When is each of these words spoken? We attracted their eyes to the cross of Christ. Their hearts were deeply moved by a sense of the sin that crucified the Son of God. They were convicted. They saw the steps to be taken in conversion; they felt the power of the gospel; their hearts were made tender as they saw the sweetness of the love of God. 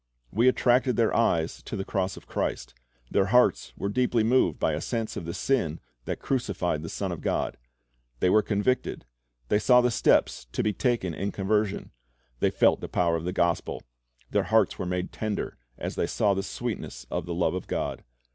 We 0.31 0.47
attracted 0.47 0.95
their 0.95 1.15
eyes 1.15 1.61
to 1.61 1.75
the 1.75 1.85
cross 1.85 2.17
of 2.17 2.25
Christ. 2.25 2.73
Their 3.11 3.27
hearts 3.27 3.71
were 3.77 3.87
deeply 3.87 4.23
moved 4.23 4.59
by 4.59 4.73
a 4.73 4.81
sense 4.81 5.15
of 5.15 5.25
the 5.25 5.33
sin 5.35 5.79
that 6.05 6.17
crucified 6.19 6.81
the 6.81 6.89
Son 6.89 7.11
of 7.11 7.21
God. 7.21 7.55
They 8.19 8.27
were 8.27 8.41
convicted. 8.41 9.05
They 9.49 9.59
saw 9.59 9.79
the 9.79 9.91
steps 9.91 10.47
to 10.53 10.63
be 10.63 10.73
taken 10.73 11.13
in 11.13 11.31
conversion; 11.31 11.91
they 12.39 12.49
felt 12.49 12.81
the 12.81 12.89
power 12.89 13.15
of 13.15 13.25
the 13.25 13.31
gospel; 13.31 13.83
their 14.31 14.45
hearts 14.45 14.79
were 14.79 14.87
made 14.87 15.11
tender 15.11 15.55
as 15.77 15.93
they 15.93 16.07
saw 16.07 16.33
the 16.33 16.41
sweetness 16.41 17.05
of 17.11 17.27
the 17.27 17.35
love 17.35 17.53
of 17.53 17.67
God. 17.67 18.03